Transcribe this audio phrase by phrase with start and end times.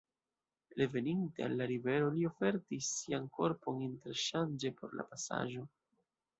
[0.77, 5.71] Reveninte al la rivero li ofertis sian korpon interŝanĝe por la pasaĵo.